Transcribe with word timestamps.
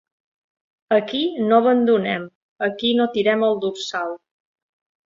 Aquí 0.97 1.21
no 1.49 1.59
abandonem, 1.63 2.27
aquí 2.71 2.95
no 3.03 3.09
tirem 3.19 3.47
el 3.51 3.65
dorsal. 3.69 4.21